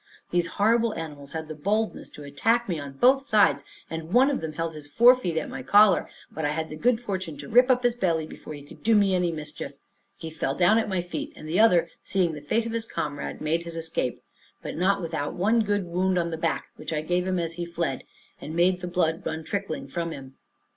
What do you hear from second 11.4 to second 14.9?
the other, seeing the fate of his comrade, made his escape, but